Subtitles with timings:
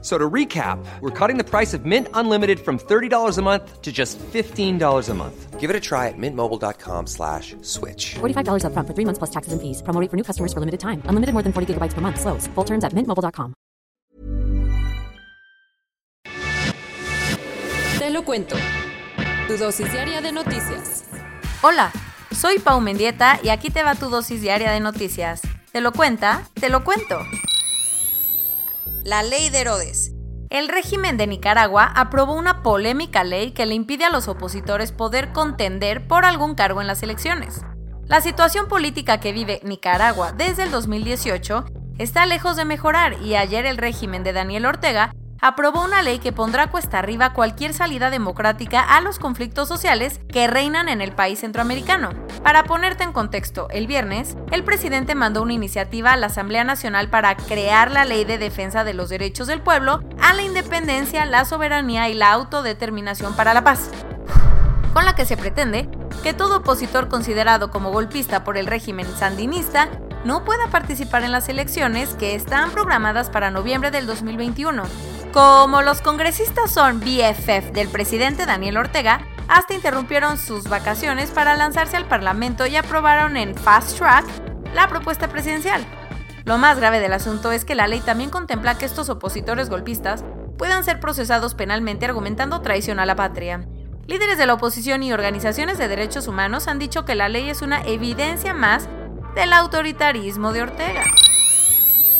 [0.00, 3.90] So to recap, we're cutting the price of Mint Unlimited from $30 a month to
[3.90, 5.58] just $15 a month.
[5.58, 8.14] Give it a try at mintmobile.com slash switch.
[8.20, 9.82] $45 upfront for three months plus taxes and fees.
[9.82, 11.02] Promo rate for new customers for limited time.
[11.08, 12.20] Unlimited more than 40 gigabytes per month.
[12.20, 12.46] Slows.
[12.54, 13.54] Full terms at mintmobile.com.
[17.98, 18.56] Te lo cuento.
[19.48, 21.04] Tu dosis diaria de noticias.
[21.62, 21.90] Hola,
[22.30, 25.42] soy Pau Mendieta y aquí te va tu dosis diaria de noticias.
[25.72, 26.44] ¿Te lo cuenta?
[26.54, 27.18] Te lo cuento.
[29.08, 30.12] La ley de Herodes.
[30.50, 35.32] El régimen de Nicaragua aprobó una polémica ley que le impide a los opositores poder
[35.32, 37.62] contender por algún cargo en las elecciones.
[38.04, 41.64] La situación política que vive Nicaragua desde el 2018
[41.96, 46.32] está lejos de mejorar y ayer el régimen de Daniel Ortega aprobó una ley que
[46.32, 51.40] pondrá cuesta arriba cualquier salida democrática a los conflictos sociales que reinan en el país
[51.40, 52.10] centroamericano.
[52.42, 57.08] Para ponerte en contexto, el viernes, el presidente mandó una iniciativa a la Asamblea Nacional
[57.08, 61.44] para crear la Ley de Defensa de los Derechos del Pueblo a la independencia, la
[61.44, 63.90] soberanía y la autodeterminación para la paz,
[64.92, 65.88] con la que se pretende
[66.22, 69.88] que todo opositor considerado como golpista por el régimen sandinista
[70.24, 74.82] no pueda participar en las elecciones que están programadas para noviembre del 2021.
[75.32, 81.96] Como los congresistas son BFF del presidente Daniel Ortega, hasta interrumpieron sus vacaciones para lanzarse
[81.98, 84.24] al Parlamento y aprobaron en fast track
[84.74, 85.84] la propuesta presidencial.
[86.44, 90.24] Lo más grave del asunto es que la ley también contempla que estos opositores golpistas
[90.56, 93.68] puedan ser procesados penalmente argumentando traición a la patria.
[94.06, 97.60] Líderes de la oposición y organizaciones de derechos humanos han dicho que la ley es
[97.60, 98.88] una evidencia más
[99.34, 101.04] del autoritarismo de Ortega.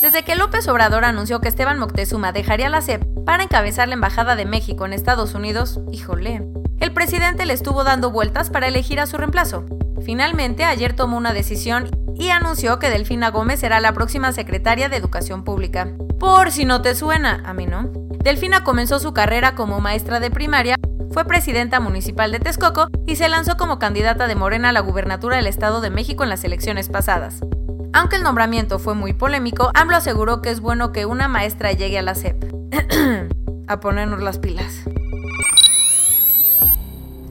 [0.00, 4.36] Desde que López Obrador anunció que Esteban Moctezuma dejaría la CEP para encabezar la Embajada
[4.36, 6.46] de México en Estados Unidos, híjole,
[6.78, 9.66] el presidente le estuvo dando vueltas para elegir a su reemplazo.
[10.04, 14.96] Finalmente, ayer tomó una decisión y anunció que Delfina Gómez será la próxima secretaria de
[14.96, 15.88] Educación Pública.
[16.20, 17.90] Por si no te suena, a mí no.
[18.22, 20.76] Delfina comenzó su carrera como maestra de primaria,
[21.10, 25.36] fue presidenta municipal de Texcoco y se lanzó como candidata de Morena a la gubernatura
[25.36, 27.40] del Estado de México en las elecciones pasadas.
[27.98, 31.98] Aunque el nombramiento fue muy polémico, AMLO aseguró que es bueno que una maestra llegue
[31.98, 32.44] a la SEP.
[33.66, 34.84] a ponernos las pilas.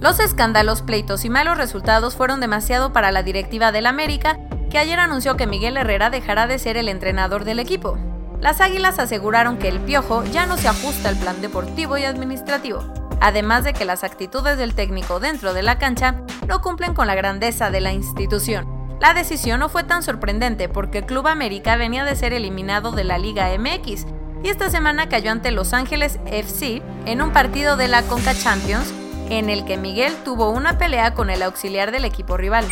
[0.00, 4.38] Los escándalos, pleitos y malos resultados fueron demasiado para la directiva del América,
[4.70, 7.98] que ayer anunció que Miguel Herrera dejará de ser el entrenador del equipo.
[8.40, 12.80] Las Águilas aseguraron que el Piojo ya no se ajusta al plan deportivo y administrativo,
[13.20, 17.14] además de que las actitudes del técnico dentro de la cancha no cumplen con la
[17.14, 18.73] grandeza de la institución.
[19.00, 23.18] La decisión no fue tan sorprendente porque Club América venía de ser eliminado de la
[23.18, 24.06] Liga MX
[24.42, 28.92] y esta semana cayó ante Los Ángeles FC en un partido de la Conca Champions
[29.30, 32.66] en el que Miguel tuvo una pelea con el auxiliar del equipo rival.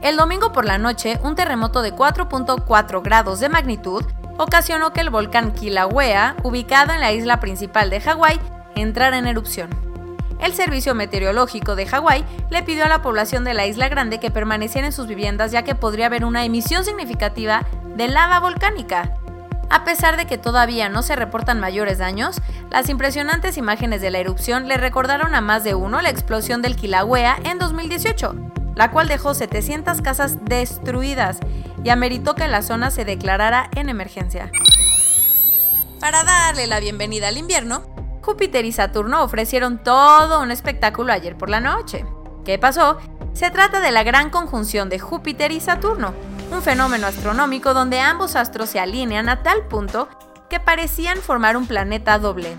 [0.00, 4.04] El domingo por la noche, un terremoto de 4.4 grados de magnitud
[4.38, 8.40] ocasionó que el volcán Kilauea, ubicado en la isla principal de Hawái,
[8.76, 9.87] entrara en erupción.
[10.40, 14.30] El Servicio Meteorológico de Hawái le pidió a la población de la isla grande que
[14.30, 17.66] permaneciera en sus viviendas ya que podría haber una emisión significativa
[17.96, 19.12] de lava volcánica.
[19.70, 22.40] A pesar de que todavía no se reportan mayores daños,
[22.70, 26.76] las impresionantes imágenes de la erupción le recordaron a más de uno la explosión del
[26.76, 28.34] Kilauea en 2018,
[28.76, 31.38] la cual dejó 700 casas destruidas
[31.84, 34.50] y ameritó que la zona se declarara en emergencia.
[36.00, 37.82] Para darle la bienvenida al invierno,
[38.28, 42.04] Júpiter y Saturno ofrecieron todo un espectáculo ayer por la noche.
[42.44, 42.98] ¿Qué pasó?
[43.32, 46.12] Se trata de la gran conjunción de Júpiter y Saturno,
[46.52, 50.10] un fenómeno astronómico donde ambos astros se alinean a tal punto
[50.50, 52.58] que parecían formar un planeta doble.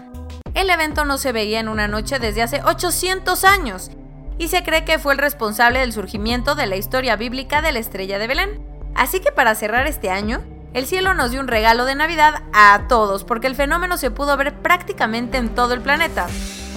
[0.55, 3.91] El evento no se veía en una noche desde hace 800 años
[4.39, 7.79] y se cree que fue el responsable del surgimiento de la historia bíblica de la
[7.79, 8.65] estrella de Belén.
[8.95, 10.41] Así que para cerrar este año,
[10.73, 14.35] el cielo nos dio un regalo de Navidad a todos, porque el fenómeno se pudo
[14.37, 16.27] ver prácticamente en todo el planeta.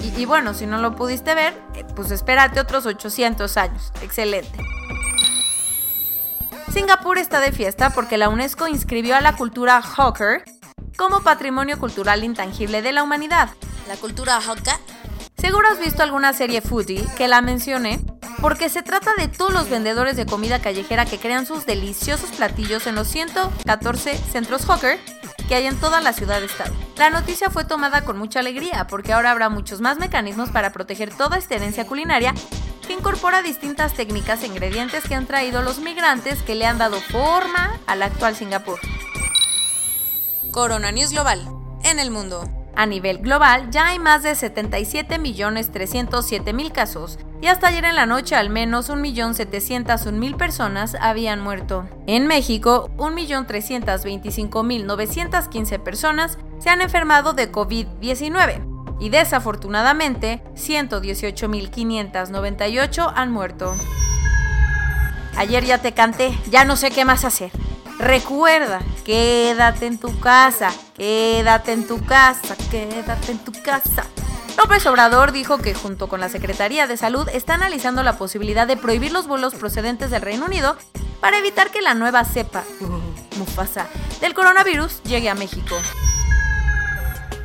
[0.02, 3.92] Y, y bueno, si no lo pudiste ver, eh, pues espérate otros 800 años.
[4.02, 4.58] Excelente.
[6.72, 10.44] Singapur está de fiesta porque la UNESCO inscribió a la cultura hawker
[10.96, 13.50] como patrimonio cultural intangible de la humanidad.
[13.88, 14.76] La cultura hawker
[15.42, 17.98] Seguro has visto alguna serie foodie que la mencioné
[18.42, 22.88] porque se trata de todos los vendedores de comida callejera que crean sus deliciosos platillos
[22.88, 24.98] en los 114 centros hawker
[25.46, 26.74] que hay en toda la ciudad de estado.
[26.96, 31.16] La noticia fue tomada con mucha alegría porque ahora habrá muchos más mecanismos para proteger
[31.16, 32.34] toda esta herencia culinaria
[32.84, 37.00] que incorpora distintas técnicas e ingredientes que han traído los migrantes que le han dado
[37.00, 38.80] forma al actual Singapur.
[40.50, 41.48] Corona News Global.
[41.84, 42.50] En el mundo.
[42.74, 48.36] A nivel global ya hay más de 77.307.000 casos y hasta ayer en la noche
[48.36, 51.88] al menos 1.701.000 personas habían muerto.
[52.06, 63.74] En México, 1.325.915 personas se han enfermado de COVID-19 y desafortunadamente 118.598 han muerto.
[65.36, 67.50] Ayer ya te canté, ya no sé qué más hacer.
[67.98, 74.04] Recuerda, quédate en tu casa, quédate en tu casa, quédate en tu casa.
[74.56, 78.76] López Obrador dijo que junto con la Secretaría de Salud está analizando la posibilidad de
[78.76, 80.76] prohibir los vuelos procedentes del Reino Unido
[81.20, 85.76] para evitar que la nueva cepa, uh, del coronavirus llegue a México.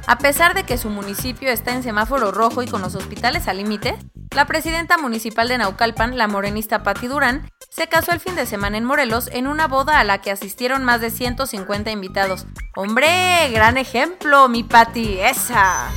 [0.06, 3.58] A pesar de que su municipio está en semáforo rojo y con los hospitales al
[3.58, 3.98] límite,
[4.36, 8.78] la presidenta municipal de Naucalpan, la morenista Patti Durán, se casó el fin de semana
[8.78, 12.46] en Morelos en una boda a la que asistieron más de 150 invitados.
[12.76, 13.50] ¡Hombre!
[13.52, 15.20] ¡Gran ejemplo, mi Patti!
[15.20, 15.90] ¡Esa!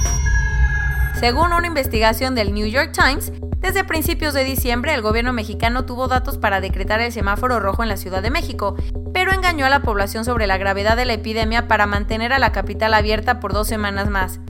[1.21, 6.09] Según una investigación del New York Times, desde principios de diciembre el gobierno mexicano tuvo
[6.09, 8.75] datos para decretar el semáforo rojo en la Ciudad de México,
[9.13, 12.53] pero engañó a la población sobre la gravedad de la epidemia para mantener a la
[12.53, 14.41] capital abierta por dos semanas más.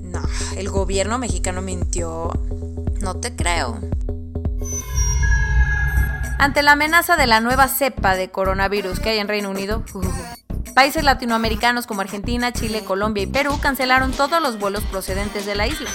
[0.00, 0.22] No,
[0.56, 2.32] el gobierno mexicano mintió.
[3.02, 3.78] No te creo.
[6.38, 9.84] Ante la amenaza de la nueva cepa de coronavirus que hay en Reino Unido,
[10.76, 15.66] países latinoamericanos como Argentina, Chile, Colombia y Perú cancelaron todos los vuelos procedentes de la
[15.66, 15.88] isla.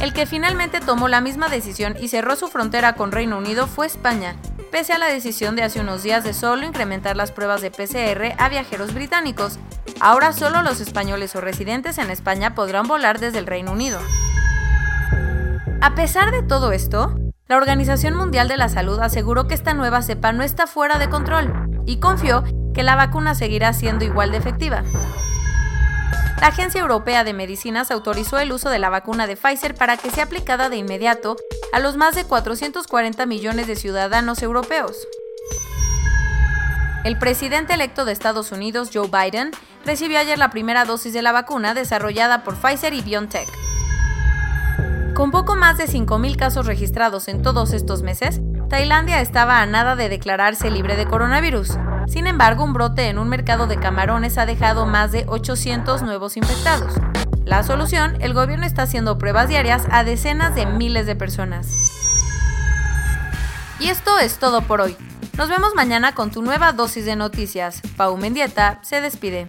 [0.00, 3.86] El que finalmente tomó la misma decisión y cerró su frontera con Reino Unido fue
[3.86, 4.36] España,
[4.72, 8.42] pese a la decisión de hace unos días de solo incrementar las pruebas de PCR
[8.42, 9.58] a viajeros británicos.
[10.00, 13.98] Ahora solo los españoles o residentes en España podrán volar desde el Reino Unido.
[15.82, 17.14] A pesar de todo esto,
[17.48, 21.10] la Organización Mundial de la Salud aseguró que esta nueva cepa no está fuera de
[21.10, 22.44] control y confió
[22.74, 24.82] que la vacuna seguirá siendo igual de efectiva.
[26.40, 30.10] La Agencia Europea de Medicinas autorizó el uso de la vacuna de Pfizer para que
[30.10, 31.36] sea aplicada de inmediato
[31.72, 35.06] a los más de 440 millones de ciudadanos europeos.
[37.04, 39.50] El presidente electo de Estados Unidos, Joe Biden,
[39.84, 43.48] recibió ayer la primera dosis de la vacuna desarrollada por Pfizer y BioNTech.
[45.14, 48.40] Con poco más de 5.000 casos registrados en todos estos meses,
[48.70, 51.76] Tailandia estaba a nada de declararse libre de coronavirus.
[52.10, 56.36] Sin embargo, un brote en un mercado de camarones ha dejado más de 800 nuevos
[56.36, 56.94] infectados.
[57.44, 61.68] La solución, el gobierno está haciendo pruebas diarias a decenas de miles de personas.
[63.78, 64.96] Y esto es todo por hoy.
[65.38, 67.80] Nos vemos mañana con tu nueva dosis de noticias.
[67.96, 69.48] Pau Mendieta se despide.